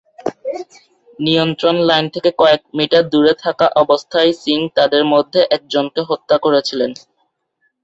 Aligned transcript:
নিয়ন্ত্রণ 1.19 1.75
লাইন 1.89 2.05
থেকে 2.15 2.29
কয়েক 2.39 2.61
মিটার 2.77 3.03
দূরে 3.11 3.33
থাকা 3.43 3.65
অবস্থায় 3.83 4.31
সিং 4.41 4.59
তাদের 4.77 5.03
মধ্যে 5.13 5.39
একজনকে 5.55 6.01
হত্যা 6.09 6.35
করেছিলেন। 6.45 6.91